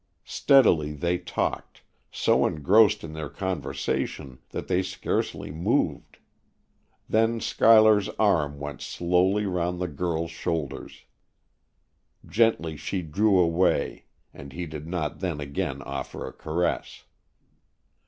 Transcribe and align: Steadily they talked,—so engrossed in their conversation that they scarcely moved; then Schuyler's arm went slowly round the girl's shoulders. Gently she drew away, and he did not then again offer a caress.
Steadily 0.25 0.93
they 0.93 1.19
talked,—so 1.19 2.47
engrossed 2.47 3.03
in 3.03 3.13
their 3.13 3.29
conversation 3.29 4.39
that 4.49 4.67
they 4.67 4.81
scarcely 4.81 5.51
moved; 5.51 6.17
then 7.07 7.39
Schuyler's 7.39 8.09
arm 8.17 8.57
went 8.59 8.81
slowly 8.81 9.45
round 9.45 9.79
the 9.79 9.87
girl's 9.87 10.31
shoulders. 10.31 11.03
Gently 12.25 12.75
she 12.75 13.03
drew 13.03 13.37
away, 13.37 14.05
and 14.33 14.53
he 14.53 14.65
did 14.65 14.87
not 14.87 15.19
then 15.19 15.39
again 15.39 15.83
offer 15.83 16.25
a 16.25 16.33
caress. 16.33 17.03